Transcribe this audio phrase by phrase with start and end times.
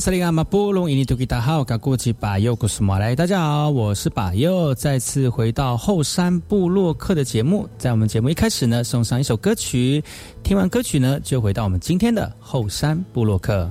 [0.00, 0.10] 大
[3.26, 7.68] 家好，我是把右，再次回到后山部落客的节目。
[7.76, 10.02] 在我们节目一开始呢，送上一首歌曲。
[10.42, 13.70] 听完歌曲呢，就回到我们今天的后山部落客。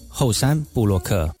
[0.11, 1.33] 后山布洛克。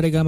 [0.00, 0.22] 大，家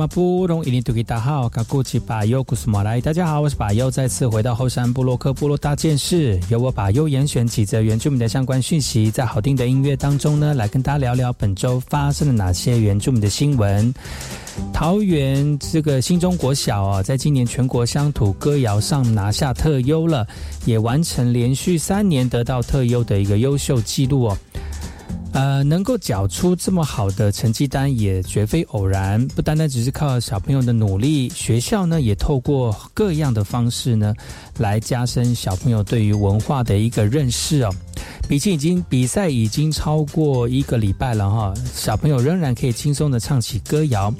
[3.24, 13.94] 好，我是巴尤，再次回到后山部落克部落大件事，由我巴尤严选几则原住民的相关讯息，在好听的音乐当中呢，来跟大家聊聊本周发生了哪些原住民的新闻。
[14.72, 20.26] 桃园这个新中国小啊，在今年全国乡土歌谣上拿下特优了，
[20.64, 24.36] 也完成连续三年得到特优的一个优秀记录哦。
[25.32, 34.14] 呃，能够缴出这么好的成绩单也绝非偶然，不单单只是靠小朋友的努力，学校呢也透过各样的方式呢，
[34.58, 37.72] 来加深小朋友对于文化的一个认识哦。
[38.28, 44.12] 毕竟已经比赛已经超过一个礼拜了哈，小朋友仍然可以轻松的唱起歌谣。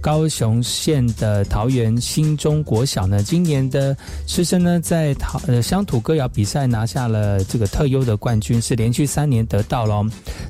[0.00, 3.96] 高雄县的桃园新中国小呢，今年的
[4.26, 10.04] 师生呢，在桃呃乡土歌谣比赛拿下了这个特优的冠军，是连续三年得到了。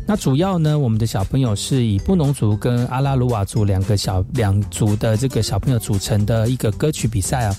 [0.06, 7.54] 那主要呢，我们的小朋友是以布农族跟阿拉鲁瓦族两个小两族的这个小朋友组成的一个歌曲比赛啊。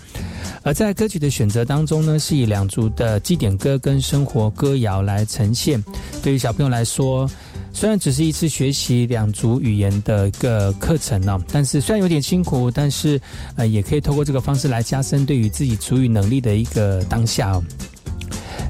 [0.62, 5.84] 而在歌曲的选择当中呢，是以两族的祭典歌跟生活歌谣来呈现。
[6.22, 7.30] 对于小朋友来说，
[7.74, 13.20] 虽然只是一次学习两族语言的一个课程呢，但是虽然有点辛苦，但是
[13.56, 17.60] 呃，也可以透过这个方式来加深对于自己族语能力的一个当下。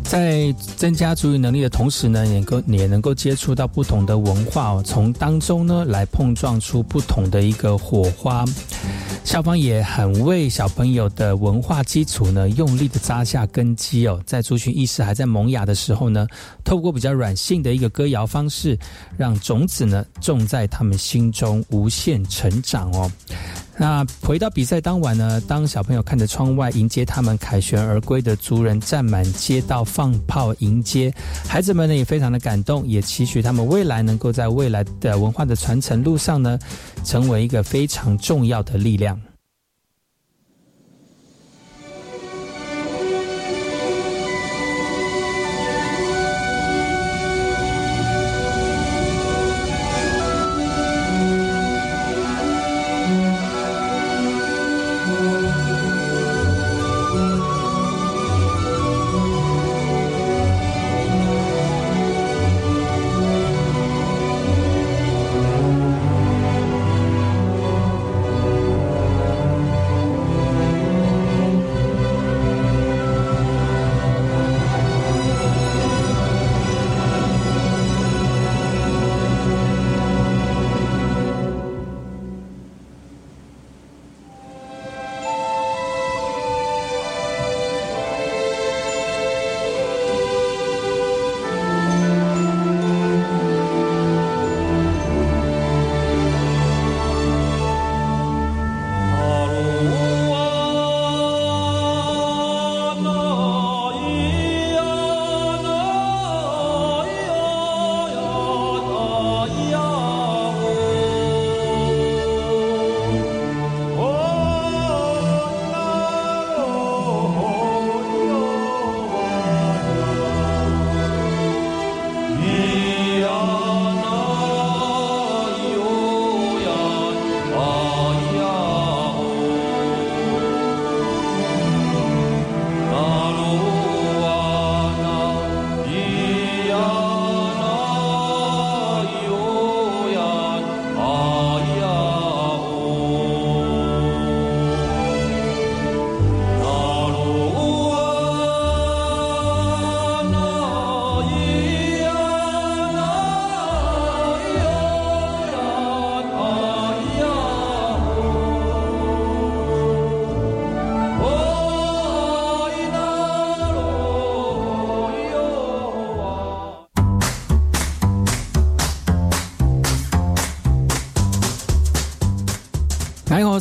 [0.03, 8.45] 在增加主语能力的同时呢，也能够也能够接触到不同的文化哦，从当中呢来碰撞出不同的一个火花。
[9.23, 16.27] 校方也很为小朋友的文化基础呢用力的扎下根基哦，在族群意识还在萌芽的时候呢，
[16.63, 18.77] 透过比较软性的一个歌谣方式，
[19.17, 23.11] 让种子呢种在他们心中无限成长哦。
[23.75, 31.11] 那回到比赛当晚呢，当小朋友看着窗外迎接他们凯旋而归的族人站满街道放炮迎接，
[31.47, 36.59] 孩子们呢也非常的感动，也期许他们未来能够在未来的文化的传承路上呢，
[37.03, 39.19] 成为一个非常重要的力量。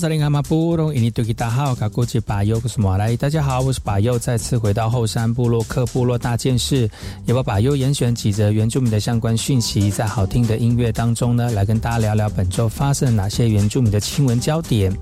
[0.02, 6.90] 萨林阿马布隆伊尼图吉大号卡古吉巴尤古斯马来，大家好，我是巴尤，再次回到后山部落克部落大件事，
[7.24, 14.92] 也把巴尤严选几则原住民的相关讯息，在好听的音乐当中呢，来跟大家聊聊本周发生了哪些原住民的新闻焦点。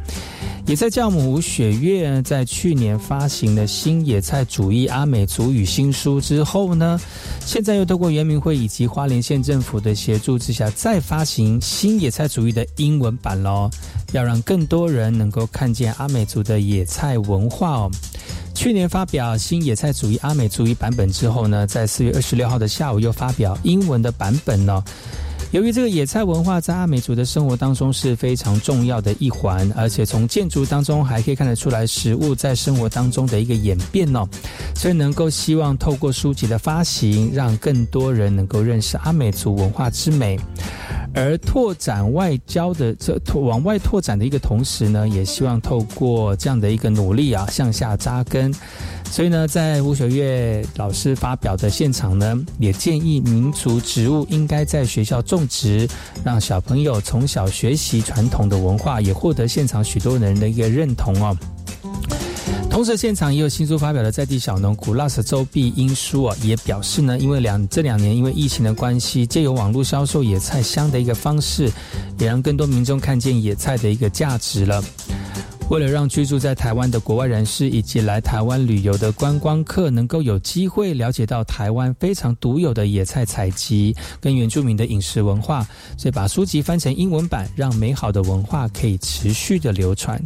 [0.67, 7.01] 也在教母吴雪月在去年发行了新野菜主义阿美族语新书之后呢，
[7.47, 13.71] 现在又透过原民会以及花莲县政府的协助之下，再发行新野菜主义的英文版喽。
[14.13, 17.91] 要让更多人能够看见阿美族的野菜文化哦。
[18.55, 24.85] 去年发表新野菜主义阿美主义版本之后呢，在四月二十六号的下午又发表英文的版本呢。
[25.53, 34.25] 由于这个野菜文化在阿美族的生活当中是非常重要的一环，而且从建筑当中还可以看得出来食物在生活当中的一个演变哦，
[34.77, 40.39] 所以能够希望透过书籍的发行，让更多人能够认识阿美族文化之美。
[41.13, 48.55] 而拓展外交的这往外拓展的一个同时呢，也希望透过这样的一个努力啊，向下扎根。
[49.11, 55.87] 所以呢，在吴雪月老师发表的现场呢，也建议民族植物应该在学校种植，
[56.25, 61.37] 让小朋友从小学习传统的文化，也获得现场许多人的一个认同哦。
[62.71, 71.69] 同时，现场也有新书发表的在地小农古拉斯周碧英书啊，也表示呢，因为两这两年因为疫情的关系，借由网络销售野菜香的一个方式，
[72.17, 74.83] 也让更多民众看见野菜的一个价值了。
[75.71, 85.65] 为了让居住在台湾的国外人士以及来台湾旅游的观光客能够有机会了解到台湾非常独有的野菜采集跟原住民的饮食文化，
[85.97, 90.21] 所以把书籍翻成英文版，让美好的文化可以持续的流传。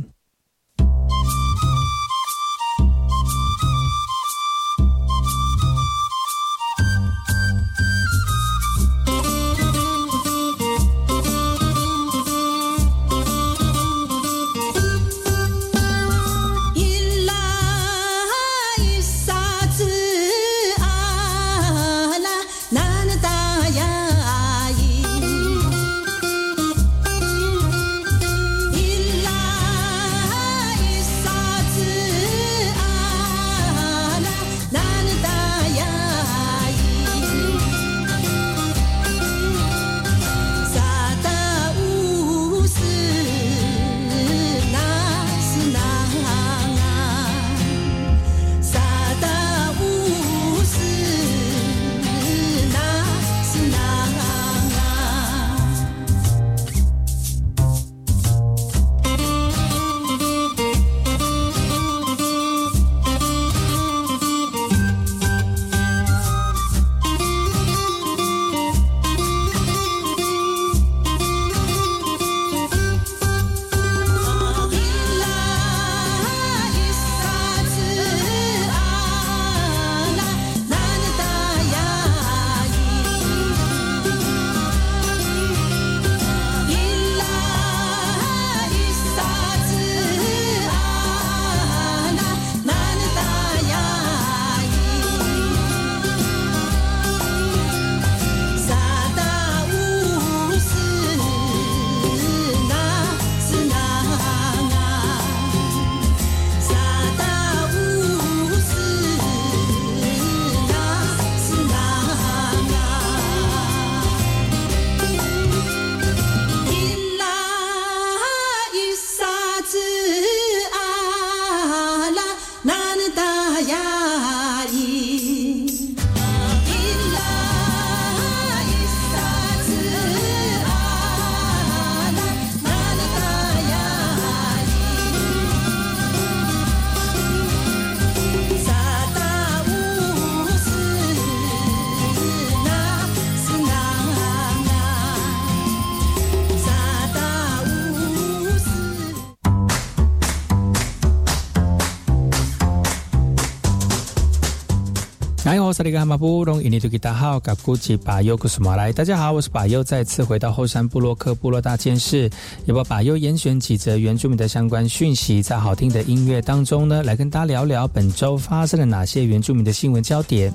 [155.74, 162.30] 萨利干马布隆伊尼图吉达好，嘎古吉巴尤古斯马来，大家好，我是巴尤，再次回到后山部落克部落大件事，
[162.64, 170.54] 也把巴尤严选几则原住民的相关讯息，在好听的音乐当中呢，来跟大家聊聊本周发生了哪些原住民的新闻焦点。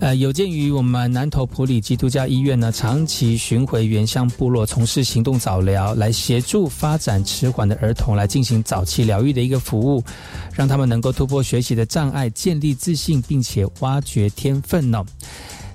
[0.00, 10.04] 呃，有鉴于我们南投普里基督教医院呢，长期巡回原乡部落，从事行动早疗，来协助发展迟缓的儿童来进行早期疗愈的一个服务，
[10.52, 15.02] 让他们能够突破学习的障碍，建立自信，并且挖掘天分呢。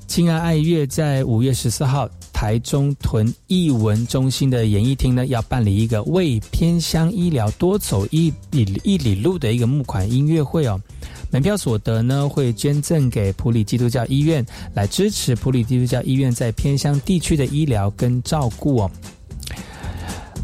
[0.06, 10.80] 亲爱爱乐在五月十四号，台中屯艺文中心的演艺厅呢，要办理一个为偏乡医疗多走一里一里路的一个募款音乐会哦。
[11.32, 18.92] 门票所得呢，会捐赠给普里基督教医院，来支持普里基督教医院在偏乡地区的医疗跟照顾哦。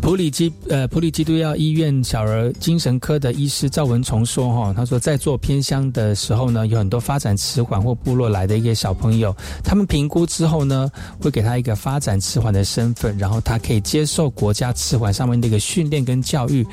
[0.05, 16.63] 普里基呃普里基督教医院小儿精神科的医师赵文崇说哈，他说在做偏乡的时候呢，有很多发展迟缓或部落来的一个小朋友，他们评估之后呢，会给他一个发展迟缓的身份，然后他可以接受国家迟缓上面的一个训练跟教育，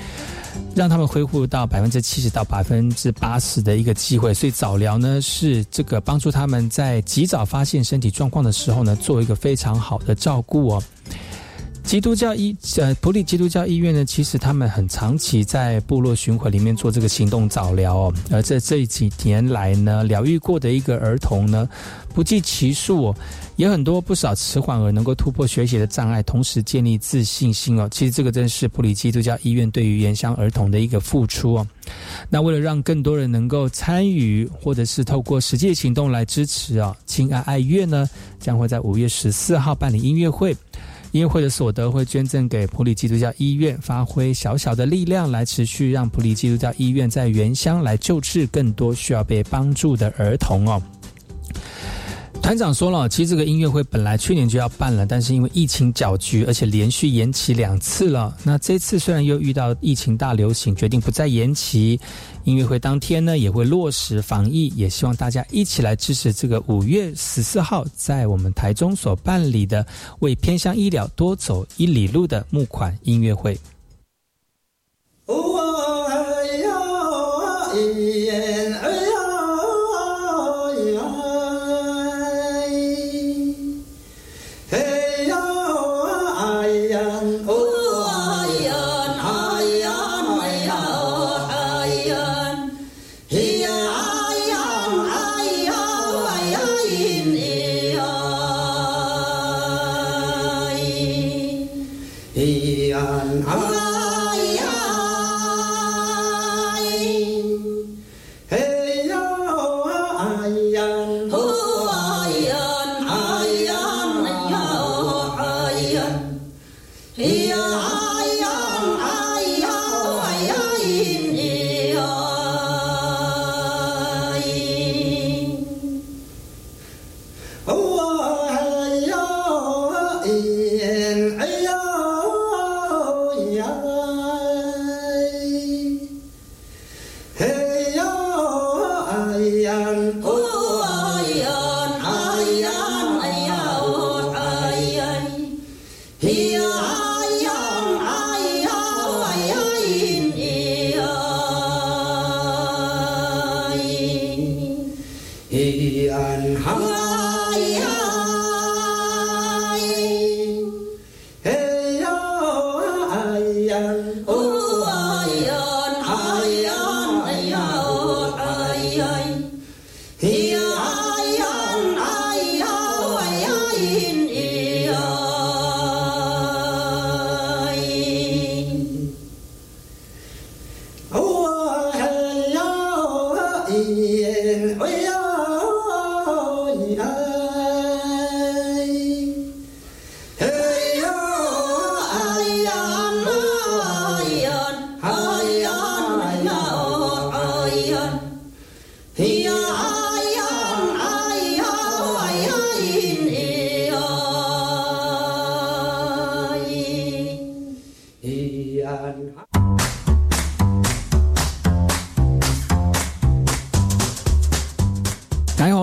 [0.74, 4.34] 让他们恢复到百分之七十到百分之八十的一个机会。
[4.34, 10.82] 所以早疗呢是这个帮助他们在及早发现身体状况的时候呢，做一个非常好的照顾哦。
[11.84, 21.68] 基督教医呃普里基督教医院呢，其实他们很长期在部落巡回里面做这个行动早疗哦，而在这几年来呢，疗愈过的一个儿童呢
[22.14, 23.16] 不计其数，哦
[23.56, 27.86] 也很多不少迟缓儿能够突破学习的障碍，同时建立自信心哦。
[27.90, 31.66] 其实这个真是普里基督教医院对于原乡儿童的一个付出哦。
[32.30, 38.08] 那为了让更多人能够参与，或者是透过实际行动来支持啊，亲爱爱乐呢
[38.40, 40.56] 将会在五月十四号办理音乐会。
[41.12, 50.82] 音乐会的所得会捐赠给普里基督教医院，发挥小小的力量来持续让普里基督教医院在原乡来救治更多需要被帮助的儿童哦。
[52.40, 58.34] 团长说了，其实这个音乐会本来去年就要办了，但是因为疫情搅局，而且连续延期两次了。
[58.42, 62.00] 那这次虽然又遇到疫情大流行，决定不再延期。
[62.44, 69.86] 音乐会当天呢，也会落实防疫，也希望大家一起来支持这个五月十四号在我们台中所办理的
[70.20, 73.58] 为偏乡医疗多走一里路的募款音乐会。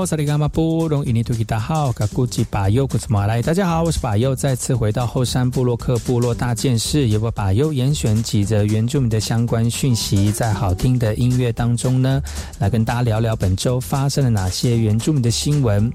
[0.09, 12.19] 萨利伽马布隆伊尼图吉达好，卡古吉巴尤古斯马来，大家好，我是巴尤，再次回到后山部落克部落大件事，由我巴尤严选几则原住民的相关讯息，在好听的音乐当中呢，
[12.57, 15.93] 来跟大家聊聊本周发生了哪些原住民的新闻。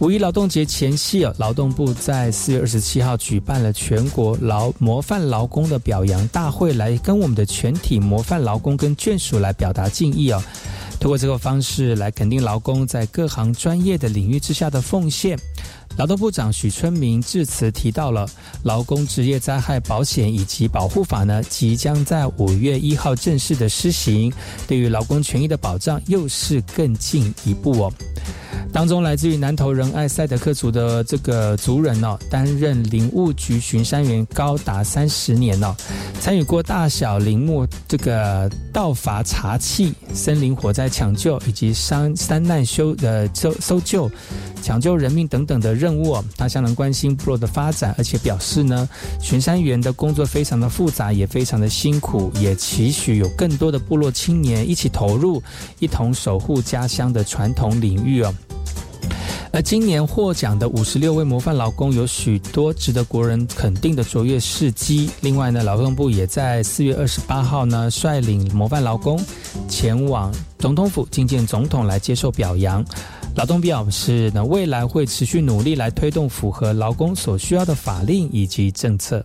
[0.00, 10.42] 五一劳动节前夕哦，劳动部在四月二十七号举办了全国劳模范劳工的表扬大会，来跟我们的全体模范劳工跟眷属来表达敬意哦。
[11.00, 15.38] 通过这个方式来肯定劳工在各行专业的领域之下的奉献。
[15.96, 18.28] 劳动部长许春明致辞提到了
[18.62, 24.32] 劳工职业灾害保险以及保护法呢，即将在五月一号正式的施行，
[24.66, 27.92] 对于劳工权益的保障又是更进一步哦。
[28.72, 35.74] 当中来自于南投仁爱赛德克族的这个族人哦，担任林务局巡山员高达三十年哦，
[36.20, 44.10] 参与过大小林木这个盗伐查器、森林火灾抢救以及山山难修的搜搜救。
[44.60, 46.18] 抢救人命等等的任务。
[46.36, 48.88] 他相当关心部落的发展，而且表示呢，
[49.20, 55.40] 巡山员的工作非常的复杂，也非常的辛苦，也期许有更多的部落青年一起投入，
[55.78, 58.34] 一同守护家乡的传统领域哦。
[59.50, 65.10] 而今年获奖的五十六位模范劳工，有许多值得国人肯定的卓越事迹。
[65.20, 69.18] 另外呢，劳动部也在四月二十八号呢，率领模范劳工
[69.68, 72.84] 前往总统府觐见总统来接受表扬。
[73.34, 79.24] 劳动表示呢，未来会持续努力来推动符合劳工所需要的法令以及政策。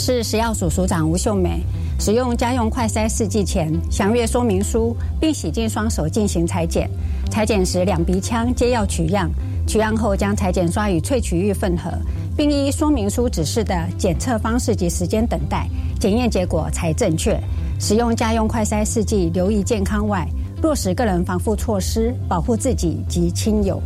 [0.00, 1.62] 是食药署署长吴秀美。
[1.98, 6.88] 使用家用快筛试剂前，详阅说明书，并洗净双手进行裁剪。
[7.30, 9.30] 裁剪时，两鼻腔皆要取样。
[9.66, 11.90] 取样后，将裁剪刷与萃取液混合，
[12.34, 15.68] 并依说明书指示的检测方式及时间等待，
[16.00, 17.38] 检验结果才正确。
[17.78, 20.26] 使用家用快筛试剂，留意健康外，
[20.62, 23.80] 落实个人防护措施，保护自己及亲友。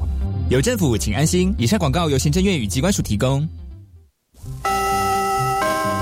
[0.49, 1.53] 有政府，请安心。
[1.59, 3.47] 以上广告由行政院与机关署提供。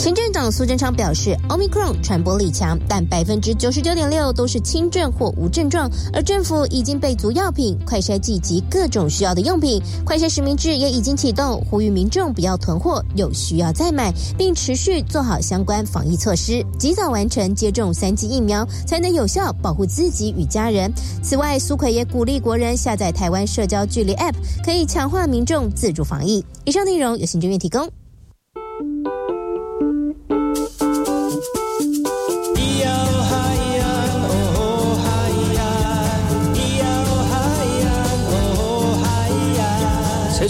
[0.00, 5.90] 行政长苏贞昌表示，Omicron 传播力强，但百分之九十九点六都是轻症或无症状。
[6.10, 20.90] 而政府已经备足药品、快筛剂及各种需要的用品，快筛实名制也已经启动，呼吁民众不要囤货，有需要再买，并持续做好相关防疫措施，及早完成接种三剂疫苗，才能有效保护自己与家人。
[21.22, 24.32] 此外，苏奎也鼓励国人下载台湾社交距离 App，
[24.64, 26.42] 可以强化民众自主防疫。
[26.64, 27.86] 以上内容由行政院提供。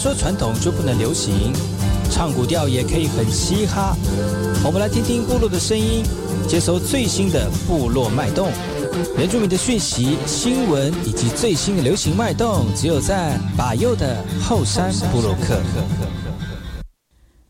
[0.01, 1.53] 说传统就不能流行？
[2.11, 3.95] 唱古调也可以很嘻哈。
[4.65, 6.03] 我们来听听部落的声音，
[6.49, 8.51] 接收最新的部落脉动、
[9.19, 15.61] 原住民的讯息、新闻以及最新的流行脉动，只有在把右的后山部落克。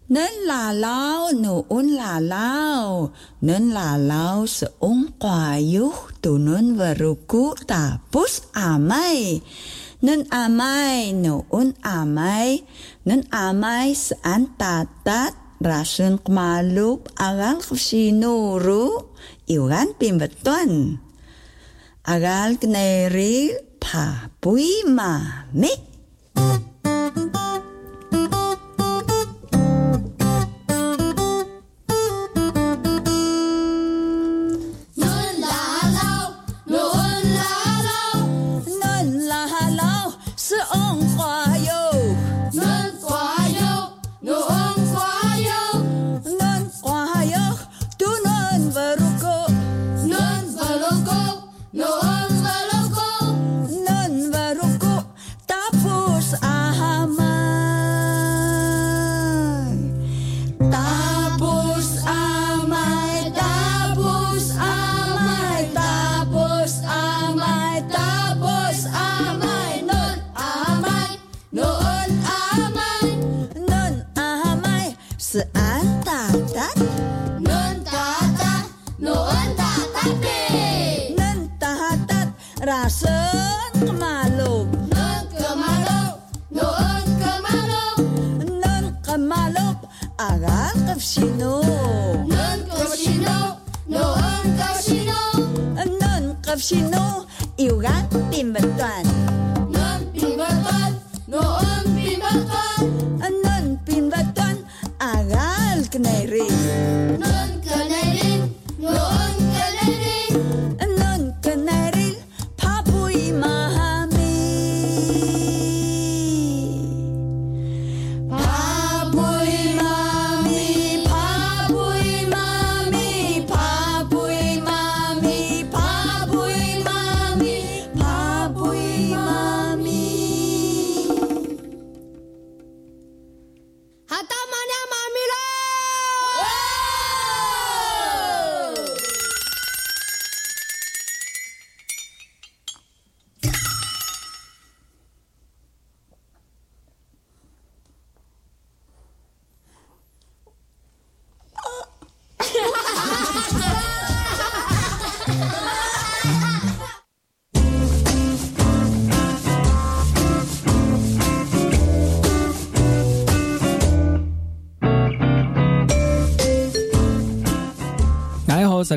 [0.08, 9.40] 能拉老努恩拉老，能拉老是翁瓜有，都能瓦鲁古达不是阿妹。
[10.00, 12.64] Nun amay, noon amay,
[13.04, 19.12] nun amay saan tatat, rasun kumalup, agal kusinuro,
[19.44, 20.96] iwan pimbaton.
[22.08, 25.89] Agal kneril, papuy mami.
[75.30, 76.74] seantatan
[77.38, 78.66] nun tatat
[78.98, 82.34] nun tatat ni nun tatat
[82.66, 83.14] rasa
[83.78, 84.66] kemalu.
[84.90, 86.02] Nun kemalu
[86.50, 87.86] nun kemalu
[88.42, 89.68] nun kemalu
[90.18, 91.62] agak kefsino
[92.26, 93.38] nun kefsino
[93.86, 95.22] nun kefsino
[95.78, 97.22] nun kefsino
[97.54, 98.02] iugan
[98.34, 99.39] timbetan Thank.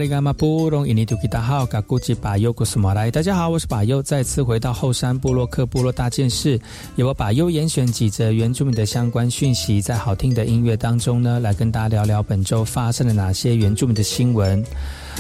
[0.04, 0.10] 大
[3.22, 6.60] 家好，我是巴尤，再次回到后山部落克部落大件事，
[6.98, 14.62] 由我巴尤严选几则原住民的相关讯息，在好听的音乐当中呢，来跟大家聊聊本周发生了哪些原住民的新闻。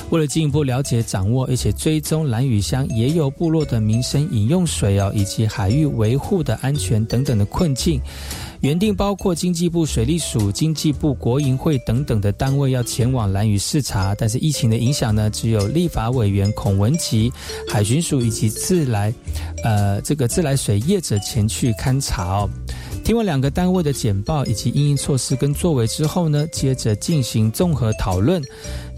[0.10, 8.02] 为了进一步了解、掌握，而且追踪蓝屿乡也有部落的民生饮用水哦，以及海域维护的安全等等的困境。
[8.63, 17.30] 原定包括经济部水利署、经济部国营会等等的单位要前往蓝屿视察，但是疫情的影响呢，只有立法委员孔文吉、
[17.67, 19.13] 海巡署以及自来，
[19.65, 22.49] 呃，这个自来水业者前去勘察哦。
[23.04, 28.41] 听完两个单位的简报以及应应措施跟作为之后呢，接着进行综合讨论。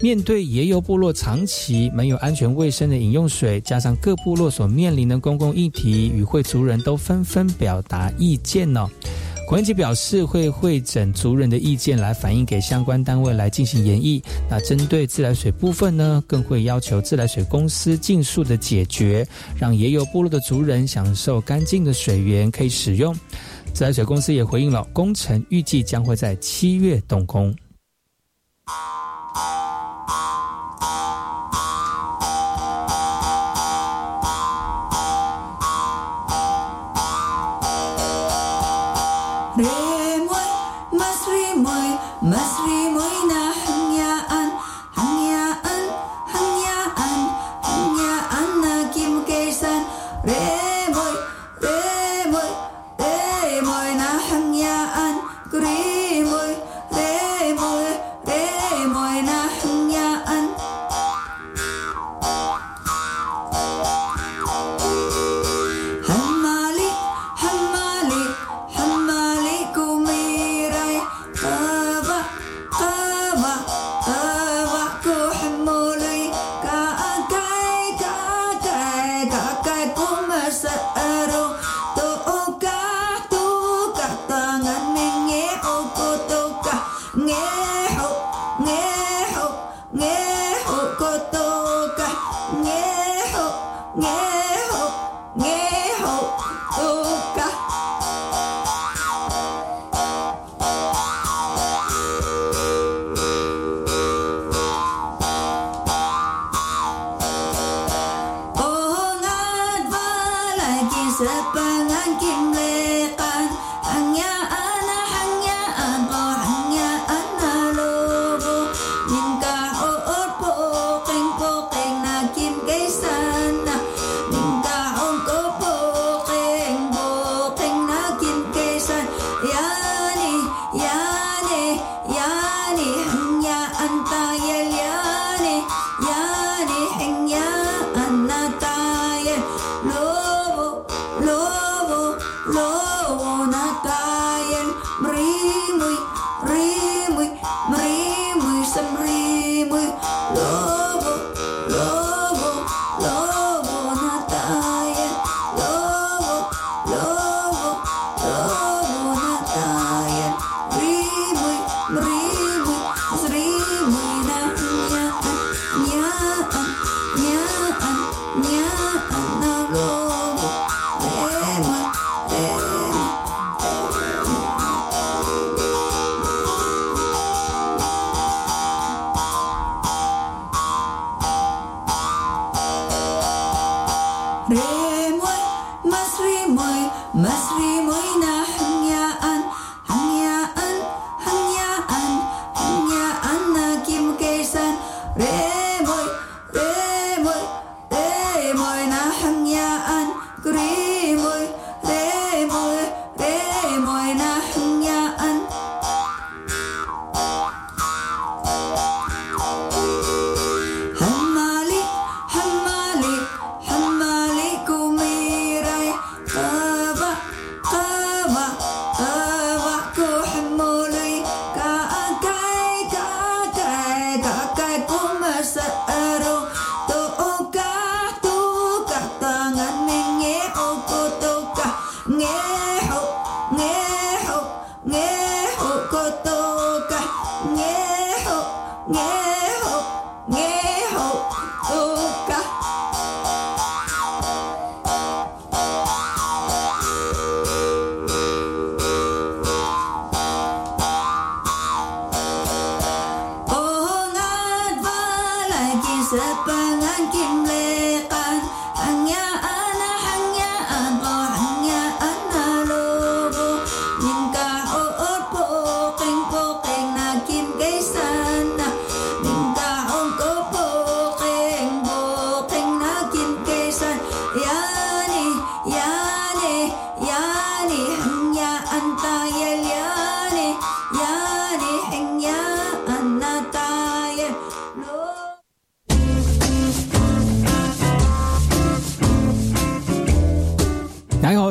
[0.00, 8.88] 面对野游部落长期没有安全卫生的饮用水，加上各部落所面临的公共议题，与会族人都纷纷表达意见呢。
[9.46, 14.20] 孔文吉表示，会会诊族人的意见，来反映给相关单位来进行研议。
[14.50, 19.24] 那针对自来水部分呢，更会要求自来水公司尽速的解决，
[19.56, 23.14] 让也有部落的族人享受干净的水源可以使用。
[23.72, 27.54] 自来水公司也回应了，工程预计将会在七月动工。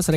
[0.05, 0.13] 大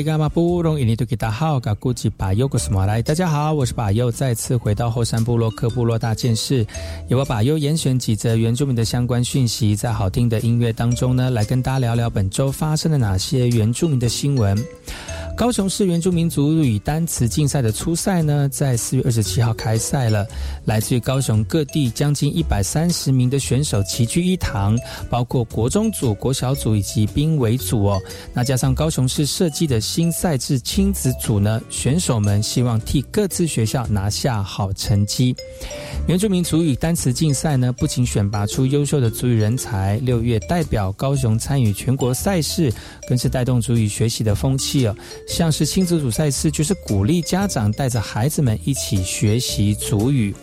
[3.15, 6.67] 家好，我是巴尤，再次回到后山部落克部落大件事，
[7.09, 14.63] 由我巴尤严选几则原住民的相关讯息，在好听的音乐当中呢，来跟大家聊聊本周发生了哪些原住民的新闻。
[15.39, 20.27] 高雄市原住民族语单词竞赛的初赛呢，在四月二十七号开赛了。
[20.65, 24.77] 来自于高雄各地将近一百三十名的选手齐聚一堂，
[25.09, 28.03] 包括国中组、国小组以及兵围组哦。
[28.35, 35.37] 那加上高雄市设计的新赛制亲子组呢，选手们希望替各自学校拿下好成绩。
[36.09, 42.73] 原住民族语单词竞赛呢，不仅选拔出优秀的族语人才，六月代表高雄参与全国赛事，
[43.07, 44.97] 更是带动族语学习的风气哦。
[45.29, 50.35] 像是亲子组赛事，就是鼓励家长带着孩子们一起学习族语。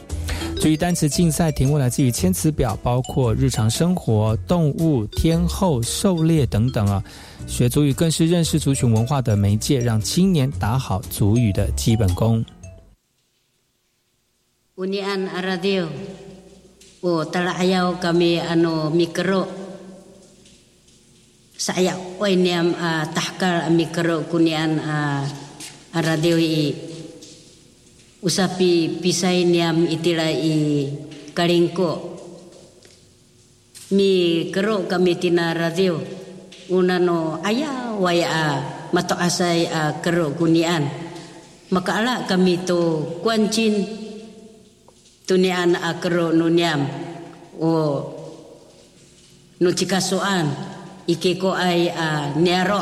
[0.62, 7.04] 至于单词竞赛，题目来自于千词表，包括日常生活、动物、天后、狩猎等等啊。
[7.46, 12.44] 学族语更是认识族群文化的媒介，让青年打好族语的基本功。
[21.56, 22.76] Saya oiniam
[23.16, 24.76] tahkal mikro kunian
[25.96, 26.76] radio i
[28.20, 30.84] usapi pisai niam itila i
[31.32, 32.12] kalingko.
[33.96, 34.12] Mi
[34.52, 35.96] kero kami tina radio
[36.76, 38.60] unano ayah waya
[38.92, 39.72] mato asai
[40.04, 40.84] kero kunian.
[41.72, 43.80] Maka ala kami to kuancin
[45.24, 46.84] tunian akro nuniam
[47.64, 47.72] o
[49.64, 50.75] nucikasoan
[51.08, 52.82] iki ko ai a nero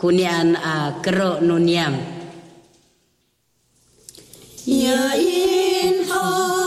[0.00, 1.94] kunian a kero nuniam
[4.66, 6.65] ya in ha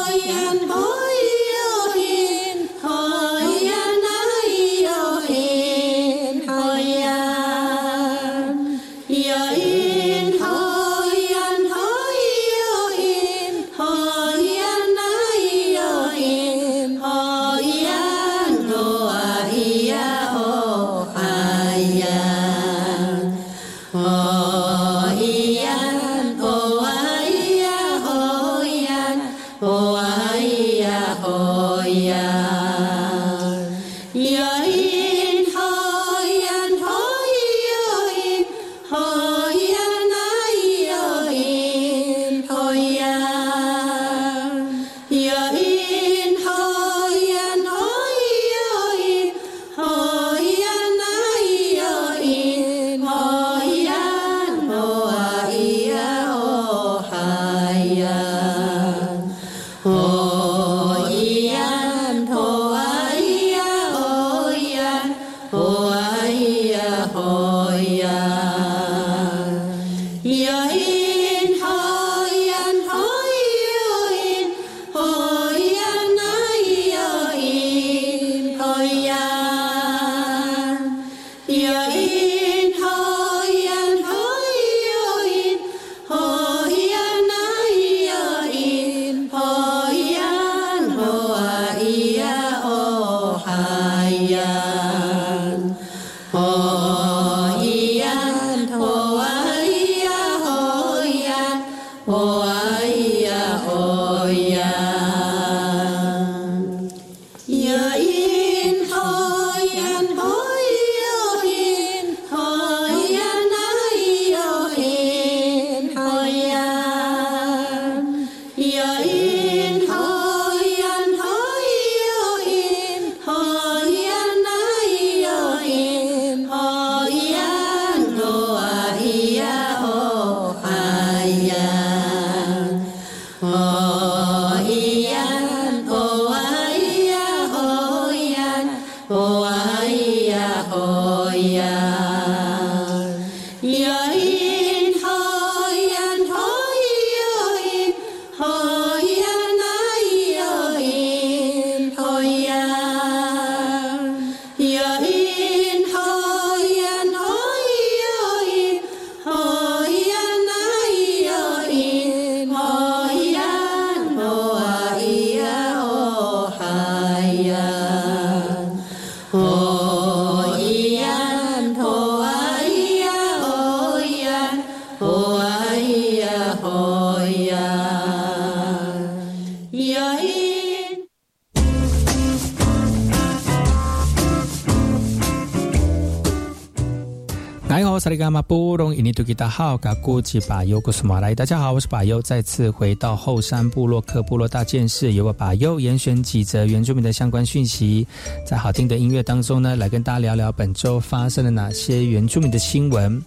[187.99, 191.35] 萨利伽马布隆伊尼图吉达好，嘎古吉巴尤古斯马来。
[191.35, 198.07] 大家好，我是巴尤，再次回到后山部落克部落大件事，由我巴尤严选几则原住民的相关讯息，
[198.47, 203.21] 在好听的音乐当中呢，来跟大家聊聊本周发生了哪些原住民的新闻。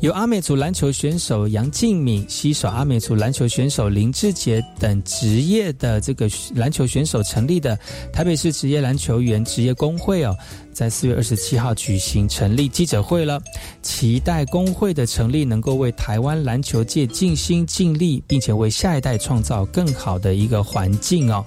[0.00, 7.78] 由阿美族篮球选手杨敬敏携手阿美族篮球选手林志杰等职业的这个篮球选手成立的
[8.10, 10.34] 台北市职业篮球员职业工会哦。
[10.78, 13.42] 在四月二十七号举行成立记者会了，
[13.82, 21.44] 期待工会的成立能够为台湾篮球界尽心尽力，并且为下一代创造更好的一个环境哦。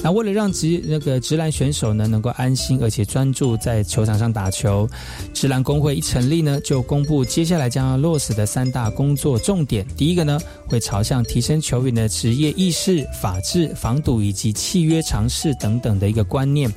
[0.00, 4.88] 那为了让职那个直篮选手呢能够安心而且专注在球场上打球，
[5.34, 9.84] 直篮工会一成立呢，就公布接下来将要落实的三大工作重点。
[9.96, 16.72] 第一个呢，会朝向提升球员的职业意识、法治、防堵以及契约尝试等等的一个观念，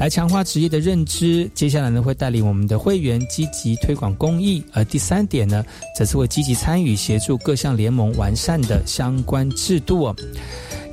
[0.00, 1.27] 来强化职业的认知。
[1.54, 5.64] 接下来呢，会带领我们的会员积极推广公益，而第三点呢，
[5.96, 10.16] 则是会积极参与协助各项联盟完善的相关制度哦。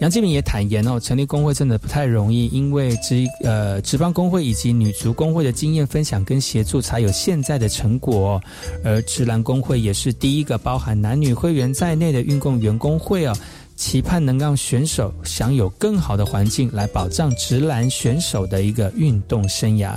[0.02, 8.42] 杨建明也坦言哦，成立工会真的不太容易，因为职呃职棒工会以及女足工会的经验分享跟协助，才有现在的成果。
[8.84, 13.34] 而直篮工会也是第一个包含男女会员在内的运动员工会哦。
[13.76, 19.96] 期盼能让选手享有更好的环境，来保障直男选手的一个运动生涯。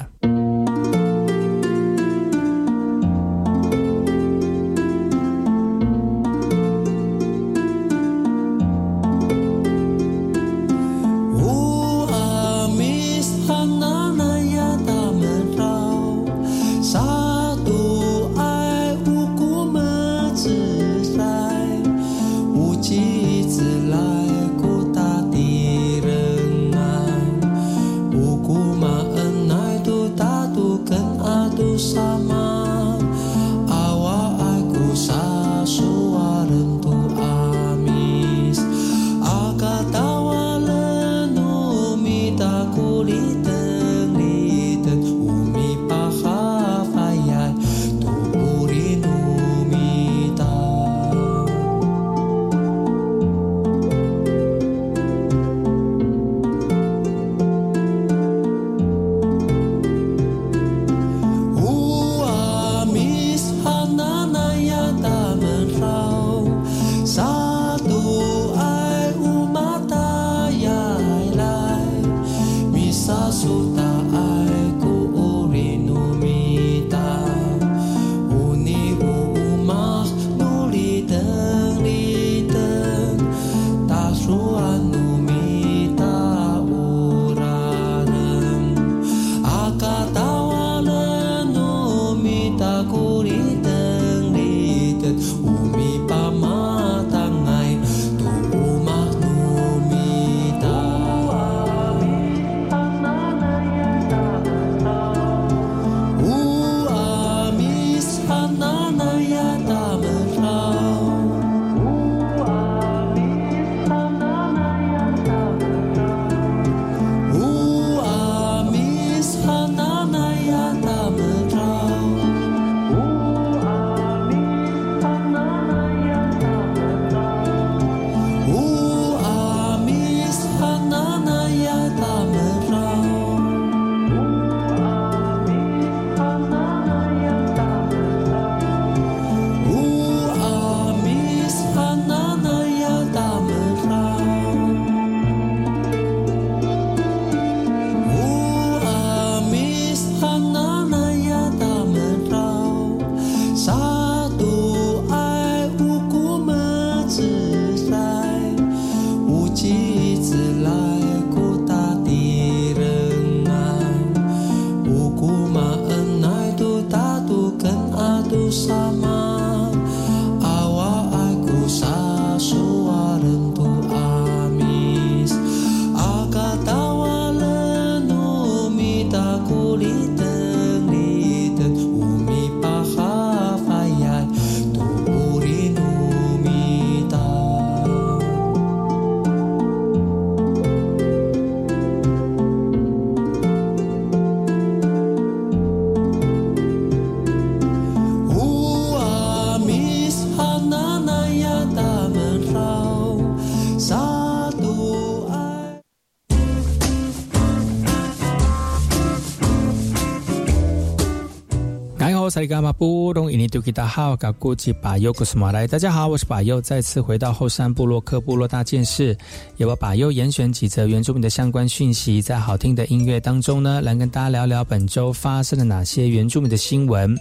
[212.38, 215.66] 萨利伽马布隆伊尼杜吉达好，嘎古吉巴尤古斯马来。
[215.66, 219.18] 大家好，我是巴尤，再次回到后山部落克部落大件事，
[219.56, 227.12] 由我巴尤严选几则原住民的相关讯息，在好听的音乐当中呢，来跟大家聊聊本周发生了哪些原住民的新闻。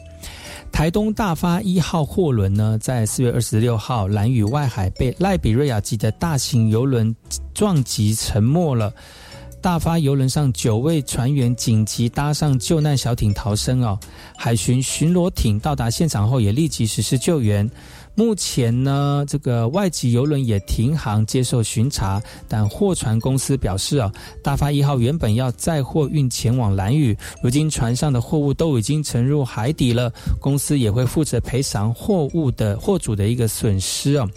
[0.71, 7.15] 台东大发一号货轮呢，在四月二十六号蓝屿外海被赖比瑞亚级的大型游轮
[7.55, 8.93] 撞击沉没了。
[9.61, 13.99] 大发游轮上九位船员紧急搭上救难小艇逃生哦，
[14.37, 17.69] 海巡巡逻艇到达现场后也立即实施救援。
[18.15, 34.27] 目前呢，这个外籍游轮也停航接受巡查，但货船公司表示啊，大发一号原本要载货运前往蓝屿，如今船上的货物都已经沉入海底了，公司也会负责赔偿货物的货主的一个损失哦。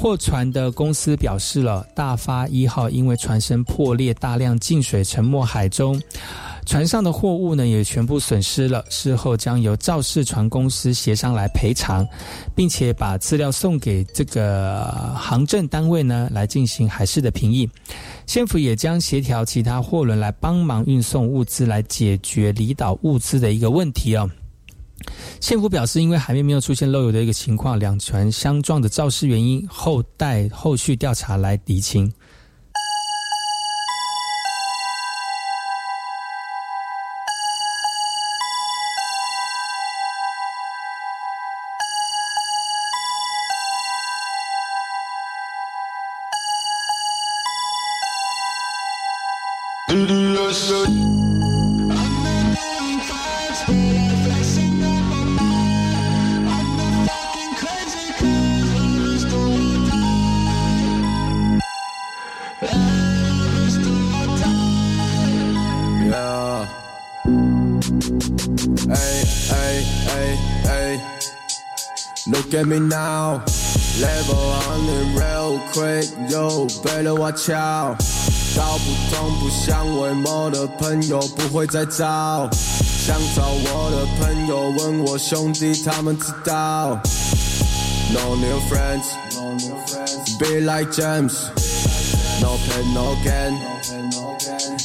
[0.00, 6.00] 货船的公司表示了，大发一号因为船身破裂，大量进水沉没海中，
[6.64, 8.84] 船上的货物呢也全部损失了。
[8.88, 12.06] 事后将由肇事船公司协商来赔偿，
[12.54, 14.84] 并且把资料送给这个
[15.16, 17.68] 航政单位呢来进行海事的评议。
[18.24, 24.30] 县府也将协调其他货轮来帮忙运送物资，来解决离岛物资的一个问题哦。
[25.40, 32.12] 县府表示，因为海面没有出现漏油的一个情况，两船相撞的肇事原因后待后续调查来厘清。
[72.49, 73.43] Get me now,
[73.99, 77.97] level on it real quick, yo, better watch out。
[78.55, 86.99] 道不同不相为谋的朋友不会再找，想找我的朋友问我兄弟，他们知道。
[88.13, 89.03] No new friends,
[90.37, 91.33] be like James,
[92.39, 93.57] no pain no gain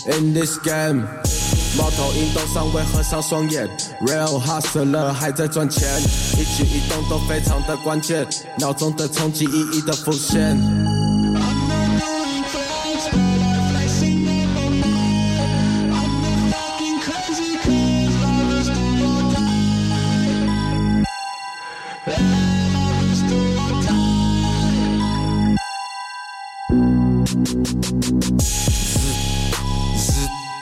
[0.06, 1.06] in this game。
[1.75, 3.67] 猫头鹰都尚未合上双眼
[4.01, 5.89] ，Real hustler 还在赚钱，
[6.33, 8.27] 一举一动都非常的关键，
[8.59, 10.55] 脑中的冲击一一的浮现。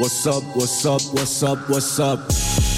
[0.01, 0.43] What's up?
[0.55, 0.99] What's up?
[1.13, 1.59] What's up?
[1.69, 2.19] What's up?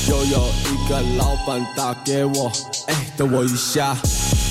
[0.09, 2.51] 又有一个老板打给我，
[2.87, 3.95] 哎，等我一下。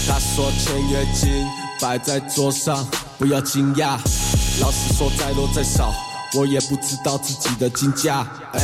[0.08, 1.46] 他说签约金
[1.78, 3.98] 摆在桌上，不要惊讶。
[4.62, 5.92] 老实说，再多再少，
[6.34, 8.26] 我也不知道自己的金价。
[8.52, 8.60] 哎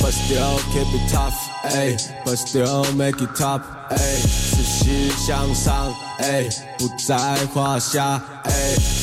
[0.00, 1.34] ，But still keep it tough.
[1.62, 3.60] 哎，But still make it top.
[3.90, 5.92] 哎，持续向上。
[6.18, 6.48] 哎，
[6.78, 8.52] 不在话下，哎，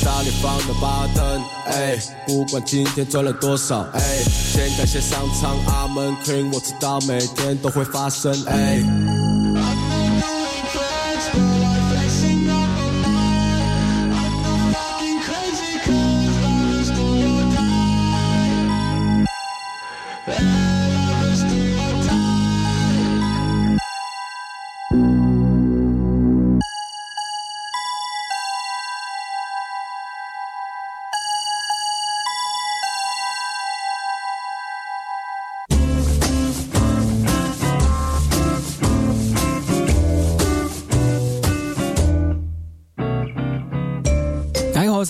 [0.03, 1.97] 大力放的巴登，哎，
[2.27, 9.04] 不管今天赚了多少，哎，先感谢上苍阿门 Queen，我知道每天都会发生，哎。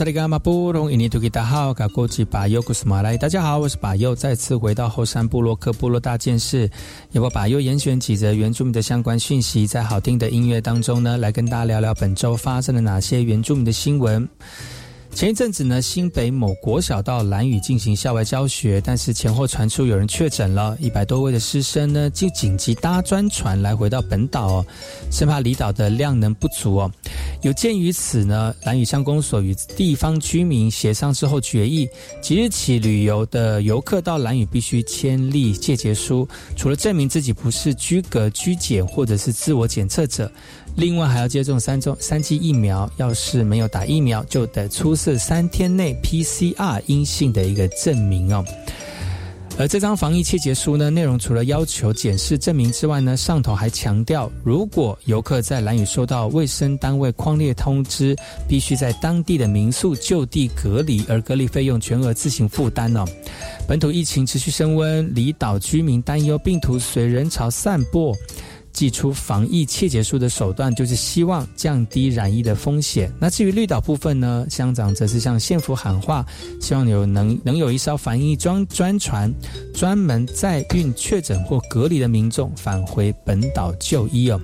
[0.06, 0.28] 大家
[3.42, 6.70] 好，我是巴尤，再次回到后山部落克部落大件事，
[7.14, 14.30] 由我巴尤严选几则原住民的相关讯息，在好听的音乐当中呢，来跟大家聊聊本周发生了哪些原住民的新闻。
[15.16, 24.66] 前一阵子呢，新北某国小到兰屿进行校外教学，但是前后传出有人确诊了，一百多位的师生呢就紧急搭专船来回到本岛哦，
[25.10, 26.92] 生怕离岛的量能不足哦。
[27.44, 31.88] 有鉴于此呢，兰屿乡公所与地方居民协商之后决议，
[32.22, 40.30] 即日起旅游的游客到兰屿必须签立借结书，除了证明自己不是居隔居检或者是自我检测者。
[40.76, 48.44] 另外还要接种三种三剂疫苗，要是没有打疫苗，就得出示三天内 PCR 阴性的一个证明哦。
[49.58, 58.14] 而这张防疫切结书呢，内容除了要求检视证明之外呢，上头还强调，如果游客在兰屿收到卫生单位框列通知，
[58.50, 63.06] 必须在当地的民宿就地隔离，而隔离费用全额自行负担哦。
[63.66, 68.14] 本土疫情持续升温，离岛居民担忧病毒随人潮散播。
[68.76, 73.10] 祭出防疫切结书的手段，就是希望降低染疫的风险。
[73.18, 76.26] 那至于绿岛部分呢，乡长则是向县府喊话，
[76.60, 79.34] 希望有能能有一艘防疫专专船，
[79.74, 84.40] 专门载运确诊或隔离的民众返回本岛就医哦。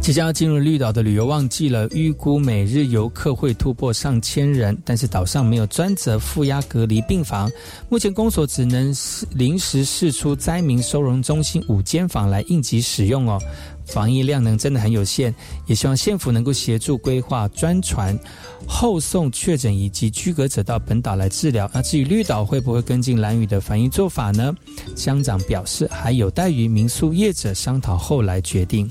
[0.00, 7.52] 即将要进入绿岛的旅游旺季了，预估每日游客会突破上千人，但是岛上没有专责负压隔离病房，
[7.90, 8.92] 目前公所只能
[9.34, 13.38] 临时释出灾民收容中心五间房来应急使用哦，
[13.84, 15.32] 防疫量能真的很有限，
[15.66, 18.18] 也希望县府能够协助规划专船
[18.66, 21.70] 后送确诊以及居隔者到本岛来治疗。
[21.74, 24.52] 那至于绿岛会不会跟进蓝屿的防疫做法呢？
[24.96, 28.90] 乡长表示还有待于民宿业者商讨后来决定。